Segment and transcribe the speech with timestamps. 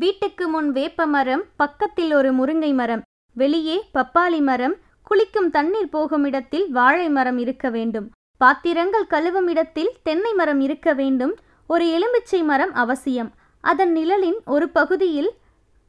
[0.00, 3.02] வீட்டுக்கு முன் வேப்ப மரம் பக்கத்தில் ஒரு முருங்கை மரம்
[3.36, 4.74] வெளியே பப்பாளி மரம்
[5.06, 8.06] குளிக்கும் தண்ணீர் போகும் இடத்தில் வாழை மரம் இருக்க வேண்டும்.
[8.40, 11.32] பாத்திரங்கள் கழுவும் இடத்தில் தென்னை மரம் இருக்க வேண்டும்.
[11.66, 13.30] ஒரு எலுமிச்சை மரம் அவசியம்.
[13.64, 15.30] அதன் நிழலின் ஒரு பகுதியில்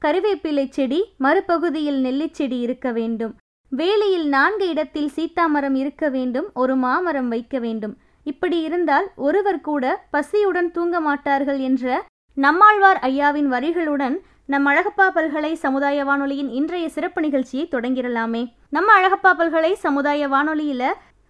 [0.02, 3.34] கருவேப்பிலை செடி மறுபகுதியில் நெல்லிச்செடி இருக்க வேண்டும்.
[3.72, 6.48] வேலியில் நான்கு இடத்தில் சீத்தாமரம் இருக்க வேண்டும்.
[6.53, 7.98] ஒரு மாமரம் வைக்க வேண்டும்.
[8.26, 14.16] இப்படி இருந்தால் ஒருவர் கூட பசியுடன் தூங்க மாட்டார்கள் என்ற நம்மாழ்வார் ஐயாவின் வரிகளுடன்
[14.46, 18.54] நம் அழகப்பா பல்கலை சமுதாய வானொலியின் இன்றைய சிறப்பு நிகழ்ச்சியை தொடங்கிடலாமே.
[18.70, 20.84] நம்ம அழகப்பா பல்கலை சமுதாய வானொலியில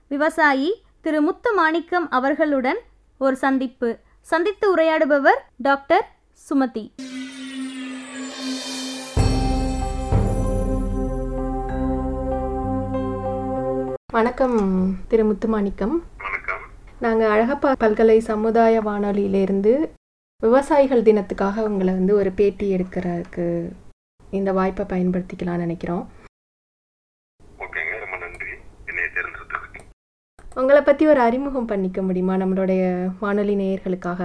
[0.08, 2.80] விவசாயி திரு முத்து மாணிக்கம் அவர்களுடன்
[3.18, 3.98] ஒரு சந்திப்பு.
[4.22, 6.06] சந்தித்து உரையாடுபவர் டாக்டர்
[6.50, 6.92] சுமதி.
[14.12, 14.58] வணக்கம்
[15.08, 15.96] திரு முத்துமாணிக்கம்
[16.26, 16.64] வணக்கம்.
[17.00, 19.74] நாங்கள் அழகப்பா பல்கலை சமுதாய வானொலியிலிருந்து
[20.44, 23.46] விவசாயிகள் தினத்துக்காக உங்களை வந்து ஒரு பேட்டி எடுக்கிறதுக்கு
[24.32, 26.04] இந்த வாய்ப்பை பயன்படுத்திக்கலாம்னு நினைக்கிறோம்.
[30.56, 32.36] உங்களை பற்றி ஒரு அறிமுகம் பண்ணிக்க முடியுமா?
[32.36, 32.84] நம்மளுடைய
[33.20, 34.22] வானொலி நேயர்களுக்காக.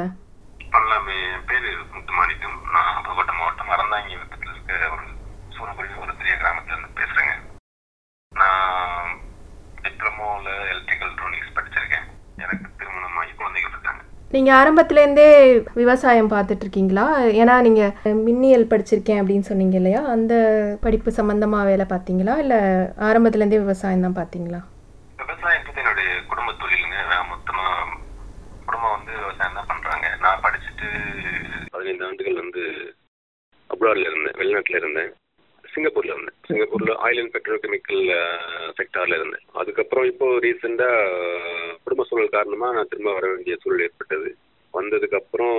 [0.75, 2.57] பண்ணலாமே என் பேரு முத்துமாணிக்கம்.
[2.73, 5.05] நான் புதுக்கோட்டை மாவட்டம் அறந்தாங்கி இருக்க ஒரு
[5.49, 7.35] சூரக்குடி ஒரு பெரிய கிராமத்துல இருந்து பேசுறேங்க
[8.33, 9.21] நான்
[9.83, 14.03] டிப்ளமோவில் எலக்ட்ரிக்கல் ட்ரோனிக்ஸ் படிச்சிருக்கேன் எனக்கு திருமணமாகி குழந்தைகள் இருக்காங்க
[14.35, 15.27] நீங்கள் ஆரம்பத்துலேருந்தே
[15.81, 17.05] விவசாயம் பார்த்துட்டு இருக்கீங்களா
[17.41, 20.01] ஏன்னா நீங்கள் மின்னியல் படிச்சிருக்கேன் அப்படின்னு சொன்னீங்க இல்லையா?
[20.15, 20.35] அந்த
[20.85, 22.35] படிப்பு சம்மந்தமாக வேலை பார்த்தீங்களா?
[22.45, 22.59] இல்லை
[23.09, 24.61] ஆரம்பத்துலேருந்தே விவசாயம் தான் பார்த்தீங்களா?
[25.23, 26.97] விவசாயம் பத்தி என்னுடைய குடும்ப தொழிலுங்க
[28.69, 30.07] குடும்பம் வந்து விவசாயம் தான் பண்றாங்க.
[30.25, 30.89] நான் படிச்சுட்டு
[31.77, 32.65] பதினைந்து ஆண்டுகள் வந்து
[33.75, 34.39] அப்ராட்ல இருந்தேன்.
[34.41, 35.13] வெளிநாட்டுல இருந்தேன்.
[35.75, 36.39] சிங்கப்பூர்ல இருந்தேன்.
[36.49, 38.03] சிங்கப்பூர்ல ஆயில் அண்ட் பெட்ரோகெமிக்கல்
[38.79, 39.45] செக்டார்ல இருந்தேன்.
[39.61, 40.91] அதுக்கப்புறம் இப்போ ரீசெண்டா
[41.85, 44.31] குடும்ப சூழல் காரணமா நான் திரும்ப வர வேண்டிய சூழல் ஏற்பட்டது.
[44.75, 45.59] வந்ததுக்கு அப்புறம்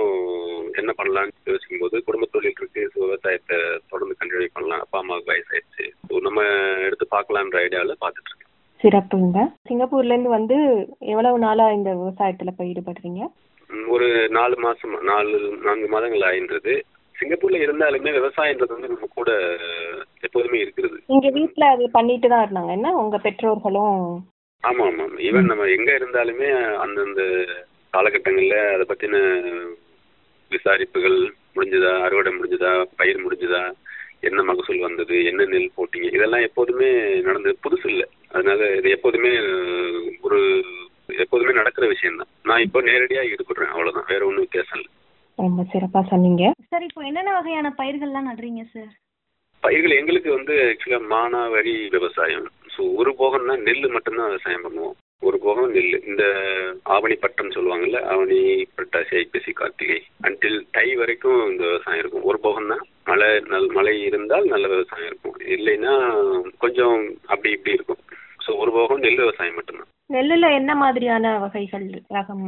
[0.80, 3.58] என்ன பண்ணலாம்னு யோசிக்கும் போது குடும்ப தொழில் இருக்கு விவசாயத்தை
[3.92, 4.82] தொடர்ந்து கண்டினியூ பண்ணலாம்.
[4.84, 5.86] அப்பா அம்மாவுக்கு வயசாயிடுச்சு.
[6.26, 6.42] நம்ம
[6.86, 10.56] எடுத்து பார்க்கலான்ற ஐடியாவில் பார்த்துட்டு இருக்கேன் சிறப்புங்க சிங்கப்பூர்லேருந்து வந்து
[11.12, 13.22] எவ்வளவு நாளாக இந்த விவசாயத்தில் போய் ஈடுபடுறீங்க?
[13.94, 16.74] ஒரு நாலு மாசம் நாலு நான்கு மாதங்கள் ஆயின்றது.
[17.18, 19.30] சிங்கப்பூர்ல இருந்தாலுமே விவசாயன்றது வந்து நம்ம கூட
[20.20, 21.02] எப்போதுமே இருக்கிறது.
[21.06, 22.72] இங்க வீட்ல அது பண்ணிட்டு தான் இருந்தாங்க.
[22.72, 22.94] என்ன?
[22.94, 24.24] உங்க பெற்றோர்களும்?
[24.64, 27.22] ஆமா ஆமா ஈவன் நம்ம எங்க இருந்தாலுமே அந்தந்த
[27.92, 29.16] காலகட்டங்கள்ல அதை பத்தின
[30.50, 31.18] விசாரிப்புகள்
[31.54, 32.00] முடிஞ்சதா?
[32.00, 32.86] அறுவடை முடிஞ்சதா?
[32.96, 33.72] பயிர் முடிஞ்சதா?
[34.20, 35.24] என்ன மகசூல் வந்தது?
[35.24, 36.08] என்ன நெல் போட்டீங்க?
[36.12, 37.58] இதெல்லாம் எப்போதுமே நடந்தது.
[37.68, 38.06] புதுசு இல்லை.
[38.30, 39.32] அதனால இது எப்போதுமே
[40.20, 40.40] ஒரு
[41.08, 43.72] எப்போதுமே நடக்கிற விஷயம் தான் நான் இப்போ நேரடியா ஈடுபடுறேன்.
[43.72, 44.08] அவ்வளவுதான்.
[44.08, 44.90] வேற ஒன்றும் வித்தியாசம் இல்லை.
[45.38, 46.44] ரொம்ப சிறப்பா சொன்னீங்க.
[46.70, 48.92] சார் இப்போ என்னென்ன வகையான பயிர்கள்லாம் நடுறீங்க சார்
[49.62, 52.46] பயிர்கள் எங்களுக்கு வந்து ஆக்சுவலா மானாவாரி விவசாயம்.
[52.74, 54.94] ஸோ ஒரு போகம் தான் நெல் மட்டும்தான் விவசாயம் பண்ணுவோம்.
[55.26, 56.24] ஒரு போகம் நெல் இந்த
[56.94, 58.38] ஆவணி பட்டம் சொல்லுவாங்கல்ல ஆவணி
[58.74, 59.98] புரட்டாசி ஐப்பசி கார்த்திகை.
[60.26, 62.28] அன்டில் தை வரைக்கும் இந்த விவசாயம் இருக்கும்.
[62.30, 65.36] ஒரு போகம் தான் மழை நல் மழை இருந்தால் நல்ல விவசாயம் இருக்கும்.
[65.56, 65.94] இல்லைன்னா
[66.64, 68.02] கொஞ்சம் அப்படி இப்படி இருக்கும்.
[68.46, 69.90] ஸோ ஒரு போகம் நெல் விவசாயம் மட்டும்தான்.
[70.16, 72.46] நெல்லுல என்ன மாதிரியான வகைகள் ரகம்?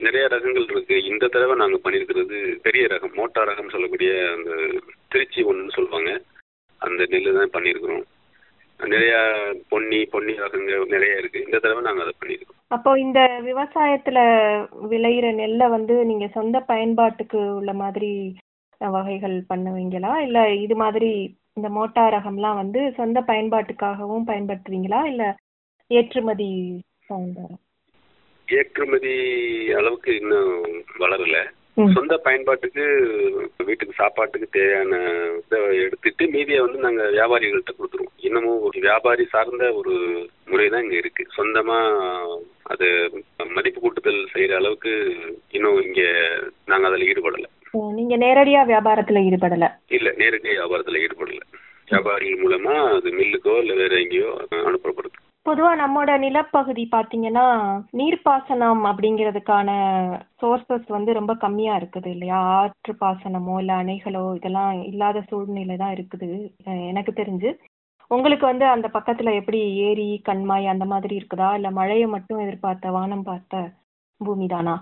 [0.00, 0.96] நிறைய ரகங்கள் இருக்கு.
[1.10, 2.36] இந்த தடவை நாங்க பண்ணியிருக்கிறது
[2.66, 4.50] பெரிய ரகம் மோட்டார் ரகம் சொல்லக்கூடிய அந்த
[5.12, 6.10] திருச்சி ஒன்றுன்னு சொல்லுவாங்க.
[6.80, 8.04] அந்த நெல்லு தான் பண்ணியிருக்கிறோம்
[8.80, 9.14] நிறைய
[9.68, 11.38] பொன்னி பொன்னி ரகங்கள் நிறைய இருக்கு.
[11.46, 14.18] இந்த தடவை நாங்க அதை பண்ணியிருக்கோம் அப்போ இந்த விவசாயத்துல
[14.92, 18.12] விளையிற நெல்லை வந்து நீங்க சொந்த பயன்பாட்டுக்கு உள்ள மாதிரி
[18.80, 20.12] வகைகள் பண்ணுவீங்களா?
[20.26, 21.10] இல்ல இது மாதிரி
[21.58, 25.00] இந்த மோட்டார் ரகம்லாம் வந்து சொந்த பயன்பாட்டுக்காகவும் பயன்படுத்துவீங்களா?
[25.12, 25.24] இல்ல
[25.90, 26.50] ஏற்றுமதி
[27.08, 27.40] சார்ந்த
[28.48, 29.14] ஏற்றுமதி
[29.74, 30.52] அளவுக்கு இன்னும்
[30.98, 31.36] வளரல.
[31.94, 32.84] சொந்த பயன்பாட்டுக்கு
[33.64, 35.00] வீட்டுக்கு சாப்பாட்டுக்கு தேவையான
[35.38, 38.14] இதை எடுத்துட்டு மீதியை வந்து நாங்க வியாபாரிகள்கிட்ட கொடுத்துருவோம்.
[38.18, 39.94] இன்னமும் ஒரு வியாபாரி சார்ந்த ஒரு
[40.46, 41.26] முறை தான் இங்க இருக்கு.
[41.36, 41.78] சொந்தமா
[42.62, 43.12] அது
[43.50, 44.92] மதிப்பு கூட்டுதல் செய்யற அளவுக்கு
[45.50, 46.02] இன்னும் இங்க
[46.66, 47.46] நாங்க அதுல ஈடுபடல.
[47.92, 49.68] நீங்க நேரடியா வியாபாரத்துல ஈடுபடல?
[49.88, 51.42] இல்ல நேரடி வியாபாரத்துல ஈடுபடல.
[51.88, 55.18] வியாபாரிகள் மூலமா அது மில்லுக்கோ இல்ல வேற எங்கேயோ அனுப்பப்படுது.
[55.46, 57.44] பொதுவா நம்மோட நிலப்பகுதி பாத்தீங்கன்னா
[57.98, 59.70] நீர்ப்பாசனம் அப்படிங்கிறதுக்கான
[60.40, 62.38] சோர்சஸ் வந்து ரொம்ப கம்மியா இருக்குது இல்லையா?
[62.58, 66.28] ஆற்று பாசனமோ இல்ல அணைகளோ இதெல்லாம் இல்லாத சூழ்நிலை தான் இருக்குது
[66.90, 67.50] எனக்கு தெரிஞ்சு.
[68.10, 71.48] உங்களுக்கு வந்து அந்த பக்கத்துல எப்படி ஏரி கண்மாய் அந்த மாதிரி இருக்குதா?
[71.58, 73.62] இல்ல மழையை மட்டும் எதிர்பார்த்த வானம் பார்த்த
[74.20, 74.74] பூமி தானா?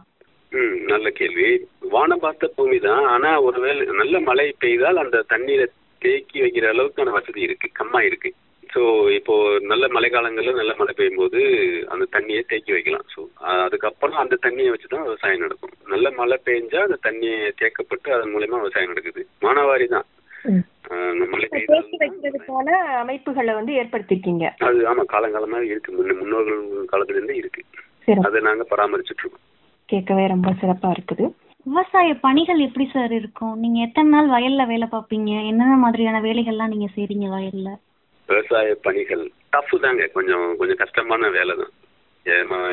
[0.53, 1.49] ம் நல்ல கேள்வி.
[1.95, 3.05] வானம் பார்த்த பூமி தான்.
[3.15, 5.67] ஆனா ஒருவேளை நல்ல மழை பெய்தால் அந்த தண்ணீரை
[6.03, 8.31] தேக்கி வைக்கிற அளவுக்கான வசதி இருக்கு கம்மா இருக்கு.
[8.75, 8.83] ஸோ
[9.17, 9.35] இப்போ
[9.71, 11.41] நல்ல மழை காலங்களில் நல்ல மழை பெய்யும் போது
[11.93, 13.07] அந்த தண்ணியை தேக்கி வைக்கலாம்.
[13.15, 13.21] ஸோ
[13.65, 15.75] அதுக்கப்புறம் அந்த தண்ணியை வச்சு தான் விவசாயம் நடக்கும்.
[15.93, 19.23] நல்ல மழை பெஞ்சா அந்த தண்ணியை தேக்கப்பட்டு அதன் மூலயமா விவசாயம் நடக்குது.
[19.47, 20.09] மானாவாரி தான்.
[23.03, 24.45] அமைப்புகளை வந்து ஏற்படுத்திருக்கீங்க.
[24.69, 25.97] அது ஆமா காலங்காலமா இருக்கு.
[25.99, 26.61] முன்ன முன்னோர்கள்
[26.93, 27.63] காலத்துல இருந்தே இருக்கு.
[28.07, 29.47] சரி அதை நாங்க பராமரிச்சுட்டு இருக்கோம்
[29.89, 31.25] கேட்கவே ரொம்ப சிறப்பா இருக்குது.
[31.67, 33.55] விவசாய பணிகள் எப்படி சார் இருக்கும்?
[33.63, 35.31] நீங்க எத்தனை நாள் வயல்ல வேலை பார்ப்பீங்க?
[35.51, 37.71] என்னென்ன மாதிரியான வேலைகள்லாம் நீங்க செய்றீங்க வயல்ல?
[38.29, 39.25] விவசாய பணிகள்.
[39.55, 40.05] டஃப் தாங்க.
[40.17, 41.75] கொஞ்சம் கொஞ்சம் கஷ்டமான வேலை தான்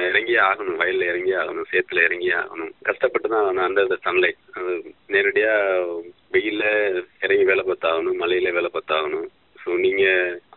[0.10, 0.78] இறங்கியே ஆகணும்.
[0.82, 1.68] வயல்ல இறங்கியே ஆகணும்.
[1.72, 2.72] சேத்துல இறங்கியே ஆகணும்.
[2.90, 4.74] கஷ்டப்பட்டு தான் அந்த சன்லைட் அது
[5.16, 5.54] நேரடியா
[6.36, 6.64] வெயில்ல
[7.26, 8.20] இறங்கி வேலை பார்த்தாகணும்.
[8.24, 9.28] மழையில வேலை பார்த்தாகணும்.
[9.64, 10.06] ஸோ நீங்க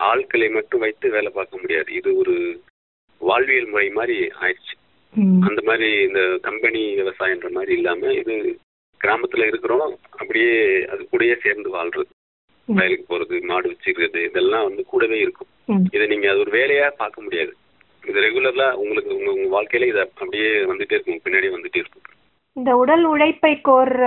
[0.09, 1.89] ஆட்களை மட்டும் வைத்து வேலை பார்க்க முடியாது.
[1.93, 2.35] இது ஒரு
[3.21, 4.75] வாழ்வியல் முறை மாதிரி ஆயிடுச்சு.
[5.47, 8.35] அந்த மாதிரி இந்த கம்பெனி விவசாயன்ற மாதிரி இல்லாம இது
[9.01, 9.93] கிராமத்துல இருக்கிறோம்.
[10.21, 10.55] அப்படியே
[10.93, 12.11] அது கூடயே சேர்ந்து வாழ்றது.
[12.67, 15.49] வயலுக்கு போறது மாடு வச்சுக்கிறது இதெல்லாம் வந்து கூடவே இருக்கும்.
[15.91, 17.53] இதை நீங்க அது ஒரு வேலையா பார்க்க முடியாது.
[18.03, 22.03] இது ரெகுலரா உங்களுக்கு உங்க உங்க வாழ்க்கையில இது அப்படியே வந்துட்டே இருக்கும் பின்னாடியே வந்துட்டே இருக்கும்.
[22.57, 24.03] இந்த உடல் உழைப்பை கோர்ற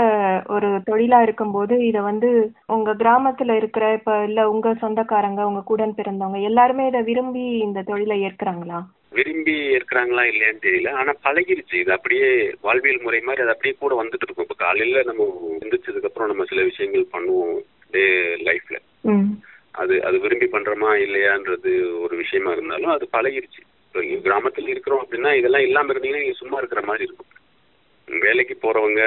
[0.47, 6.41] ஒரு தொழிலா இருக்கும்போது இத வந்து உங்க கிராமத்துல இருக்கிற இப்ப இல்ல உங்க சொந்தக்காரங்க உங்க கூட பிறந்தவங்க
[6.41, 8.79] எல்லாருமே இத விரும்பி இந்த தொழிலை ஏற்கறாங்களா?
[9.11, 10.91] விரும்பி இருக்கிறாங்களா இல்லையான்னு தெரியல.
[10.93, 11.75] ஆனா பழகிருச்சு.
[11.75, 14.45] இது அப்படியே வாழ்வியல் முறை மாதிரி அது அப்படியே கூட வந்துட்டு இருக்கும்.
[14.45, 15.27] இப்போ காலையில நம்ம
[15.61, 17.59] எந்திரிச்சதுக்கு அப்புறம் நம்ம சில விஷயங்கள் பண்ணுவோம்.
[17.93, 18.05] டே
[18.49, 18.79] லைஃப்ல
[19.75, 23.61] அது அது விரும்பி பண்றோமா இல்லையான்றது ஒரு விஷயமா இருந்தாலும் அது பழகிருச்சு.
[23.85, 27.25] இப்போ கிராமத்துல இருக்கிறோம் அப்படின்னா இதெல்லாம் இல்லாம இருந்தீங்கன்னா நீங்க சும்மா இருக்கிற மாதிரி இருக்கும்.
[28.09, 29.01] வேலைக்கு போறவங்க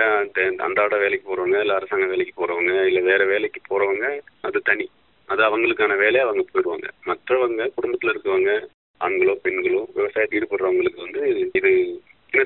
[0.65, 4.05] அன்றாட வேலைக்கு போறவங்க இல்ல அரசாங்க வேலைக்கு போறவங்க இல்ல வேற வேலைக்கு போறவங்க
[4.41, 4.85] அது தனி.
[5.29, 6.87] அது அவங்களுக்கான வேலையை அவங்க போயிடுவாங்க.
[7.09, 8.53] மற்றவங்க குடும்பத்துல இருக்கவங்க
[9.01, 11.21] ஆண்களோ பெண்களோ விவசாயத்தில் ஈடுபடுறவங்களுக்கு வந்து
[11.59, 11.71] இது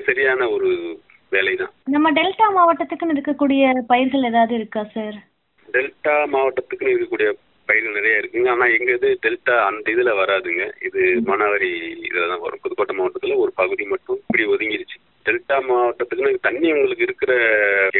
[0.06, 0.68] சரியான ஒரு
[1.32, 5.18] வேலை தான் நம்ம டெல்டா மாவட்டத்துக்குன்னு இருக்கக்கூடிய பயிர்கள் ஏதாவது இருக்கா சார்
[5.74, 7.28] டெல்டா மாவட்டத்துக்குன்னு இருக்கக்கூடிய
[7.68, 8.48] பயிர்கள் நிறைய இருக்குங்க.
[8.50, 10.64] ஆனா எங்க இது டெல்டா அந்த இதுல வராதுங்க.
[10.88, 11.70] இது மானாவாரி
[12.08, 12.62] இதுல தான் வரும்.
[12.64, 14.98] புதுக்கோட்டை மாவட்டத்துல ஒரு பகுதி மட்டும் இப்படி ஒதுங்கிருச்சு.
[15.26, 17.32] டெல்டா மாவட்டத்துக்குன்னு தண்ணி உங்களுக்கு இருக்கிற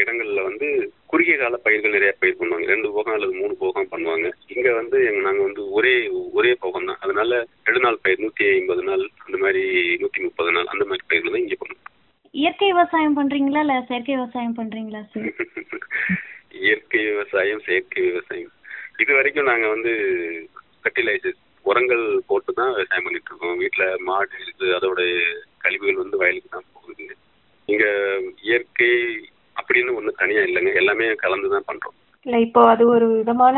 [0.01, 0.67] இடங்கள்ல வந்து
[1.05, 2.67] குறுகிய கால பயிர்கள் நிறைய பயிர் பண்ணுவாங்க.
[2.67, 4.29] ரெண்டு போகம் அல்லது மூணு போகம் பண்ணுவாங்க.
[4.55, 5.95] இங்க வந்து எங்க நாங்க வந்து ஒரே
[6.39, 7.01] ஒரே போகம் தான்.
[7.01, 7.31] அதனால
[7.65, 9.63] ரெண்டு நாள் பயிர் நூத்தி ஐம்பது நாள் அந்த மாதிரி
[10.03, 11.83] நூத்தி முப்பது நாள் அந்த மாதிரி பயிர்கள் தான் இங்க பண்ணுவோம்.
[12.33, 15.29] இயற்கை விவசாயம் பண்றீங்களா இல்ல செயற்கை விவசாயம் பண்றீங்களா சார்
[16.97, 18.53] இயற்கை விவசாயம் செயற்கை விவசாயம்.
[19.03, 19.91] இது வரைக்கும் நாங்கள் வந்து
[20.81, 23.57] ஃபர்டிலைசர்ஸ் உரங்கள் போட்டு தான் விவசாயம் பண்ணிட்டு இருக்கோம்.
[23.61, 25.01] வீட்டில் மாடு இருக்கு அதோட
[25.63, 27.07] கழிவுகள் வந்து வயலுக்கு தான் போகுது.
[27.69, 27.89] இங்கே
[28.47, 28.91] இயற்கை
[29.55, 30.71] அப்படின்னு ஒன்றும் தனியாக இல்லைங்க.
[30.81, 33.57] எல்லாமே கலந்து தான் பண்ணுறோம் இல்லை இப்போ அது ஒரு விதமான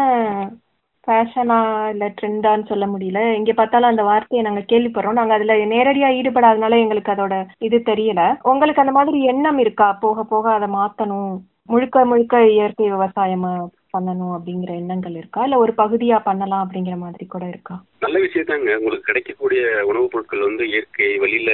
[1.08, 1.60] ஃபேஷனா
[1.92, 3.20] இல்லை ட்ரெண்டான்னு சொல்ல முடியல.
[3.38, 5.20] எங்கே பார்த்தாலும் அந்த வார்த்தையை நாங்கள் கேள்விப்படுறோம்.
[5.20, 7.36] நாங்கள் அதில் நேரடியாக ஈடுபடாதனால எங்களுக்கு அதோட
[7.68, 8.24] இது தெரியல.
[8.52, 9.88] உங்களுக்கு அந்த மாதிரி எண்ணம் இருக்கா?
[10.04, 11.34] போக போக அதை மாற்றணும்
[11.70, 13.52] முழுக்க முழுக்க இயற்கை விவசாயமா
[13.98, 15.44] பண்ணணும் அப்படிங்கிற எண்ணங்கள் இருக்கா?
[15.44, 17.76] இல்ல ஒரு பகுதியா பண்ணலாம் அப்படிங்கிற மாதிரி கூட இருக்கா?
[18.00, 21.52] நல்ல விஷயத்தாங்க உங்களுக்கு கிடைக்கக்கூடிய உணவுப் பொருட்கள் வந்து இயற்கை வழியில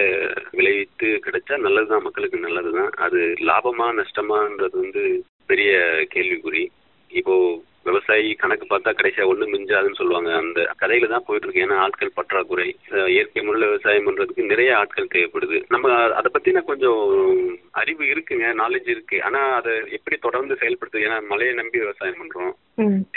[0.52, 2.04] விளைவித்து கிடைச்சா நல்லதுதான்.
[2.04, 2.90] மக்களுக்கு நல்லதுதான்.
[2.98, 5.04] அது லாபமா நஷ்டமான்றது வந்து
[5.46, 5.72] பெரிய
[6.16, 6.66] கேள்விக்குறி.
[7.12, 7.36] இப்போ
[7.88, 10.30] விவசாயி கணக்கு பார்த்தா கடைசியா ஒண்ணு மிஞ்சாதுன்னு சொல்லுவாங்க.
[10.42, 11.66] அந்த கதையில தான் போயிட்டு இருக்கு.
[11.66, 12.68] ஏன்னா ஆட்கள் பற்றாக்குறை
[13.16, 15.60] இயற்கை முறையில் விவசாயம் பண்றதுக்கு நிறைய ஆட்கள் தேவைப்படுது.
[15.74, 17.04] நம்ம அதை பத்தின கொஞ்சம்
[17.82, 19.20] அறிவு இருக்குங்க நாலேஜ் இருக்கு.
[19.28, 22.54] ஆனா அதை எப்படி தொடர்ந்து செயல்படுத்து ஏன்னா மழையை நம்பி விவசாயம் பண்றோம்.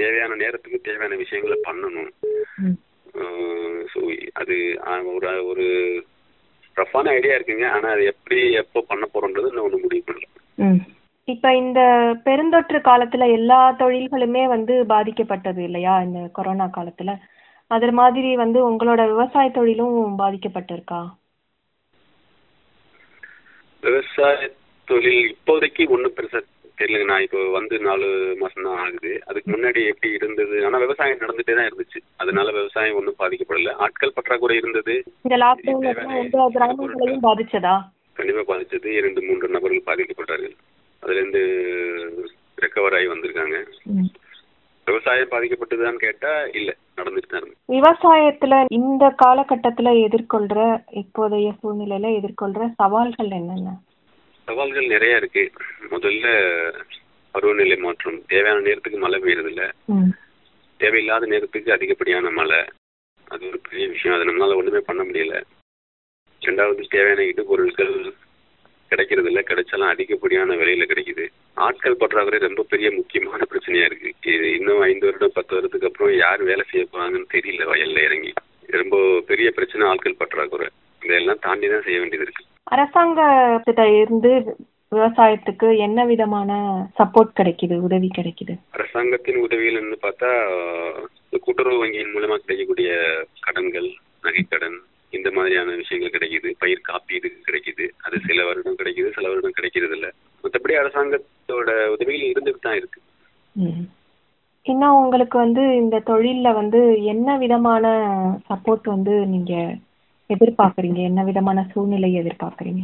[0.02, 2.12] தேவையான நேரத்துக்கு தேவையான விஷயங்களை பண்ணணும்.
[3.94, 4.00] ஸோ
[4.42, 4.56] அது
[5.16, 5.66] ஒரு ஒரு
[6.76, 7.66] ரஃப்பான ஐடியா இருக்குங்க.
[7.76, 10.28] ஆனா அது எப்படி எப்போ பண்ண போறோன்றது இன்னும் ஒன்று முடிவு பண்ணல.
[11.28, 11.80] இப்ப இந்த
[12.24, 16.02] பெருந்தொற்று காலத்துல எல்லா தொழில்களுமே வந்து பாதிக்கப்பட்டது இல்லையா?
[16.02, 17.12] இந்த கொரோனா காலத்துல.
[17.70, 21.00] அது மாதிரி வந்து உங்களோட விவசாய தொழிலும் பாதிக்கப்பட்டிருக்கா?
[23.82, 24.36] விவசாய
[24.88, 26.40] தொழில் இப்போதைக்கு ஒன்றும் பெருசா
[26.78, 27.04] தெரியலங்க.
[27.04, 29.12] நான் இப்போ வந்து நாலு மாசம் தான் ஆகுது.
[29.26, 30.66] அதுக்கு முன்னாடி எப்படி இருந்தது?
[30.66, 32.00] ஆனா விவசாயம் நடந்துட்டே தான் இருந்துச்சு.
[32.16, 33.74] அதனால விவசாயம் ஒன்றும் பாதிக்கப்படல.
[33.76, 34.96] ஆட்கள் பற்றாக்குறை இருந்தது.
[35.24, 35.92] இந்த
[36.54, 37.76] கிராமங்களையும் பாதிச்சதா?
[38.12, 38.86] கண்டிப்பா பாதிச்சது.
[38.86, 40.56] இரண்டு மூன்று நபர்கள் பாதிக்கப்பட்டார்கள்.
[41.08, 41.42] அதுல இருந்து
[42.58, 43.56] ரெக்கவர் ஆகி வந்திருக்காங்க.
[44.86, 50.58] விவசாயம் பாதிக்கப்பட்டதான்னு கேட்டா இல்ல நடந்துட்டு தான் விவசாயத்துல இந்த காலகட்டத்துல எதிர்கொள்ற
[51.02, 53.72] இப்போதைய சூழ்நிலையில எதிர்கொள்ற சவால்கள் என்னென்ன?
[54.48, 55.42] சவால்கள் நிறைய இருக்கு.
[55.90, 56.26] முதல்ல
[57.34, 58.22] பருவநிலை மாற்றம்.
[58.26, 59.64] தேவையான நேரத்துக்கு மழை பெய்யறது இல்ல
[60.80, 62.60] தேவையில்லாத நேரத்துக்கு அதிகப்படியான மழை.
[63.26, 64.16] அது ஒரு பெரிய விஷயம்.
[64.16, 65.36] அதை நம்மளால ஒண்ணுமே பண்ண முடியல.
[66.42, 67.94] ரெண்டாவது தேவையான இடுபொருட்கள்
[68.88, 71.24] கிடைக்கிறது இல்ல கிடைச்சாலும் அதிகப்படியான விலையில கிடைக்குது.
[71.66, 74.10] ஆட்கள் பற்றாக்குறை ரொம்ப பெரிய முக்கியமான பிரச்சனையா இருக்கு.
[74.34, 78.32] இது இன்னும் ஐந்து வருடம் பத்து வருடத்துக்கு அப்புறம் யார் வேலை செய்ய போறாங்கன்னு தெரியல வயல்ல இறங்கி.
[78.80, 80.68] ரொம்ப பெரிய பிரச்சனை ஆட்கள் பற்றாக்குறை.
[81.02, 82.44] இதெல்லாம் தாண்டி தான் செய்ய வேண்டியது இருக்கு.
[82.70, 84.32] அரசாங்கத்திட்ட இருந்து
[84.92, 86.50] விவசாயத்துக்கு என்ன விதமான
[86.98, 88.54] சப்போர்ட் கிடைக்குது உதவி கிடைக்குது?
[88.70, 90.30] அரசாங்கத்தின் உதவிகள்னு பார்த்தா
[91.24, 92.90] இந்த கூட்டுறவு வங்கியின் மூலமா கிடைக்கக்கூடிய
[93.40, 93.88] கடன்கள்
[94.22, 94.78] நகைக்கடன்
[95.16, 96.48] இந்த மாதிரியான விஷயங்கள் கிடைக்குது.
[96.62, 97.84] பயிர் காப்பீடு கிடைக்குது.
[98.06, 100.08] அது சில வருடம் கிடைக்குது சில வருடம் கிடைக்கிறது இல்ல
[100.44, 103.00] மற்றபடி அரசாங்கத்தோட உதவிகள் இருந்துட்டு தான் இருக்கு.
[104.66, 107.86] இன்னும் உங்களுக்கு வந்து இந்த தொழில்ல வந்து என்ன விதமான
[108.48, 109.54] சப்போர்ட் வந்து நீங்க
[110.30, 111.00] எதிர்பார்க்கறீங்க?
[111.10, 112.82] என்ன விதமான சூழ்நிலையை எதிர்பார்க்கறீங்க?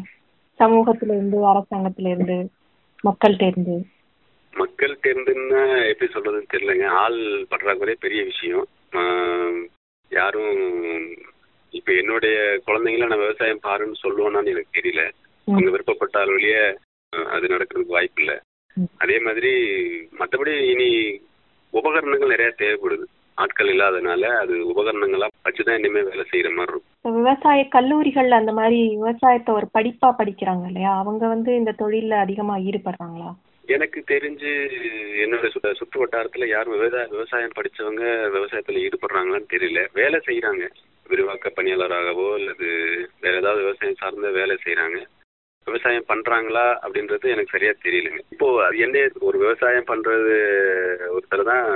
[0.61, 2.37] சமூகத்துல இருந்து அரசாங்கத்துல இருந்து
[3.05, 3.77] மக்கள்கிட்ட இருந்து.
[4.55, 6.87] மக்கள் தேர்ந்துன்னா எப்படி சொல்றதுன்னு தெரியலங்க.
[7.03, 8.67] ஆள் பற்றாக்குறை பெரிய விஷயம்.
[10.11, 10.53] யாரும்
[11.75, 15.03] இப்ப என்னுடைய குழந்தைங்கள நான் விவசாயம் பாருன்னு சொல்லுவேனான்னு எனக்கு தெரியல.
[15.49, 16.57] அவங்க விருப்பப்பட்டால் வழிய
[17.35, 18.37] அது நடக்கிறதுக்கு வாய்ப்பு இல்லை.
[18.99, 19.51] அதே மாதிரி
[20.21, 20.89] மற்றபடி இனி
[21.73, 23.05] உபகரணங்கள் நிறைய தேவைப்படுது.
[23.39, 27.17] ஆட்கள் இல்லாதனால அது உபகரணங்களா வச்சுதான் இனிமே வேலை செய்யற மாதிரி இருக்கும்.
[27.17, 30.93] விவசாய கல்லூரிகள்ல அந்த மாதிரி விவசாயத்தை ஒரு படிப்பா படிக்கிறாங்க இல்லையா?
[30.99, 33.31] அவங்க வந்து இந்த தொழில்ல அதிகமா ஈடுபடுறாங்களா?
[33.69, 34.51] எனக்கு தெரிஞ்சு
[35.25, 38.03] என்னோட சுற்று வட்டாரத்துல யாரும் விவசாய விவசாயம் படிச்சவங்க
[38.37, 39.83] விவசாயத்துல ஈடுபடுறாங்களான்னு தெரியல.
[39.93, 40.65] வேலை செய்யறாங்க
[41.07, 42.69] விரிவாக்க பணியாளராகவோ அல்லது
[43.21, 45.01] வேற ஏதாவது விவசாயம் சார்ந்த வேலை செய்யறாங்க
[45.67, 48.21] விவசாயம் பண்றாங்களா அப்படின்றது எனக்கு சரியா தெரியலங்க.
[48.33, 50.35] இப்போ அது என்ன ஒரு விவசாயம் பண்றது
[51.11, 51.67] ஒருத்தர் தான்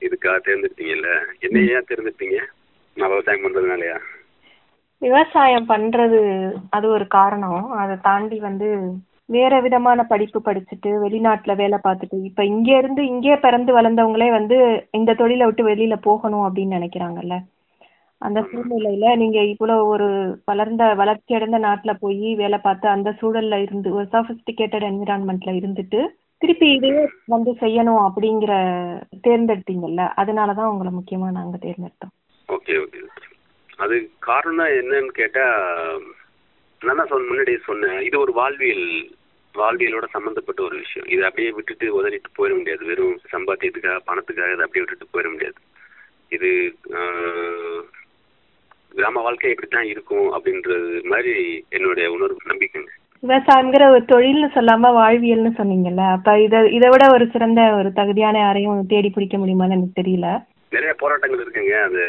[0.00, 1.10] இதுக்காக தேர்ந்தெடுத்தீங்கல்ல?
[1.38, 2.38] என்ன ஏன் தேர்ந்தெடுத்தீங்க?
[2.96, 3.98] நான் விவசாயம் பண்றதுனாலயா?
[5.02, 6.20] விவசாயம் பண்றது
[6.70, 7.72] அது ஒரு காரணம்.
[7.72, 8.70] அதை தாண்டி வந்து
[9.28, 14.58] வேற விதமான படிப்பு படிச்சுட்டு வெளிநாட்டுல வேலை பார்த்துட்டு இப்ப இங்க இருந்து இங்கே பிறந்து வளர்ந்தவங்களே வந்து
[14.90, 17.36] இந்த தொழிலை விட்டு வெளியில போகணும் அப்படின்னு நினைக்கிறாங்கல்ல?
[18.22, 20.06] அந்த சூழ்நிலையில நீங்க இவ்வளவு ஒரு
[20.44, 26.00] வளர்ந்த வளர்ச்சி அடைந்த நாட்டுல போய் வேலை பார்த்து அந்த சூழல்ல இருந்து ஒரு சஃபிஸ்டிகேட்டட் என்விரான்மெண்ட்ல இருந்துட்டு
[26.42, 27.02] திருப்பி இதையே
[27.34, 28.54] வந்து செய்யணும் அப்படிங்கிற
[29.26, 32.14] தேர்ந்தெடுத்தீங்கல்ல அதனாலதான் உங்களை முக்கியமா நாங்க தேர்ந்தெடுத்தோம்.
[32.48, 33.02] ஓகே ஓகே
[33.84, 33.96] அது
[34.28, 35.46] காரணம் என்னன்னு கேட்டா
[36.80, 38.00] நான் தான் சொன்ன முன்னாடியே சொன்னேன்.
[38.08, 38.88] இது ஒரு வாழ்வியல்
[39.54, 41.08] வாழ்வியலோட சம்மந்தப்பட்ட ஒரு விஷயம்.
[41.14, 42.82] இதை அப்படியே விட்டுட்டு உதறிட்டு போயிட முடியாது.
[42.90, 45.58] வெறும் சம்பாத்தியத்துக்காக பணத்துக்காக இதை அப்படியே விட்டுட்டு போயிட முடியாது.
[46.36, 46.50] இது
[49.06, 51.34] கிராம வாழ்க்கை இப்படித்தான் இருக்கும் அப்படின்றது மாதிரி
[51.68, 52.90] என்னுடைய உணர்வு நம்பிக்கைங்க.
[53.22, 58.80] விவசாயங்கிற ஒரு தொழில்னு சொல்லாம வாழ்வியல்னு சொன்னீங்கல்ல அப்ப இத இதை விட ஒரு சிறந்த ஒரு தகுதியான யாரையும்
[58.86, 60.26] தேடி பிடிக்க முடியுமான்னு எனக்கு தெரியல.
[60.72, 62.02] நிறைய போராட்டங்கள் இருக்குங்க அது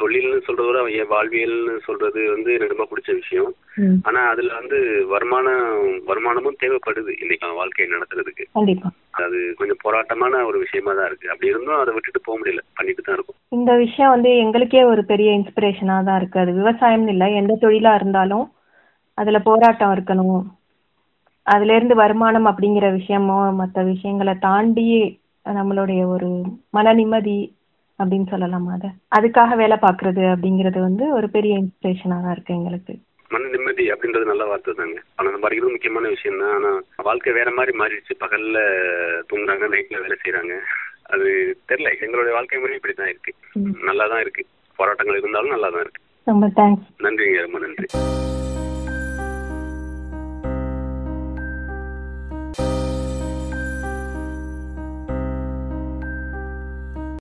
[0.00, 3.50] தொழில்னு சொல்றத விட என் வாழ்வியல்னு சொல்றது வந்து எனக்கு ரொம்ப பிடிச்ச விஷயம்.
[4.02, 5.64] ஆனா அதுல வந்து வருமானம்
[6.10, 7.12] வருமானமும் தேவைப்படுது.
[7.22, 8.46] இன்னைக்கு வாழ்க்கையை நடத்துறதுக்கு.
[9.24, 11.30] அது கொஞ்சம் போராட்டமான ஒரு விஷயமா தான் இருக்கு.
[11.30, 12.62] அப்படி இருந்தும் அதை விட்டுட்டு போக முடியல.
[12.74, 13.38] பண்ணிட்டு தான் இருக்கும்.
[13.48, 16.38] இந்த விஷயம் வந்து எங்களுக்கே ஒரு பெரிய இன்ஸ்பிரேஷனா தான் இருக்கு.
[16.38, 18.46] அது விவசாயம்னு இல்லை எந்த தொழிலா இருந்தாலும்
[19.14, 20.42] அதுல போராட்டம் இருக்கணும்.
[21.46, 24.86] அதுல இருந்து வருமானம் அப்படிங்கிற விஷயமோ மற்ற விஷயங்களை தாண்டி
[25.46, 26.28] நம்மளுடைய ஒரு
[26.70, 27.38] மன நிம்மதி
[28.00, 28.90] அப்படின்னு சொல்லலாமா அதை.
[29.18, 32.94] அதுக்காக வேலை பார்க்கறது அப்படிங்கிறது வந்து ஒரு பெரிய இன்ஸ்பிரேஷனா தான் இருக்கு எங்களுக்கு.
[33.30, 35.00] மன நிம்மதி அப்படின்றது நல்ல வார்த்தை தாங்க.
[35.16, 36.70] பணம் சம்பாதிக்கிறது முக்கியமான விஷயம் தான் ஆனா
[37.08, 38.14] வாழ்க்கை வேற மாதிரி மாறிடுச்சு.
[38.24, 38.58] பகல்ல
[39.30, 40.54] தூங்குறாங்க நைட்ல வேலை செய்யறாங்க
[41.14, 41.28] அது
[41.70, 41.92] தெரியல.
[42.06, 43.32] எங்களுடைய வாழ்க்கை முறை இப்படி தான் இருக்கு.
[43.88, 44.44] நல்லா தான் இருக்கு.
[44.78, 46.02] போராட்டங்கள் இருந்தாலும் நல்லா தான் இருக்கு.
[46.26, 47.40] ரொம்ப தேங்க்ஸ் நன்றிங்க.
[47.46, 47.88] ரொம்ப நன்றி.